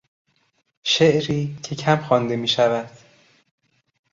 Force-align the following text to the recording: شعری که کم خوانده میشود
شعری 0.83 1.57
که 1.63 1.75
کم 1.75 1.95
خوانده 1.97 2.35
میشود 2.35 2.89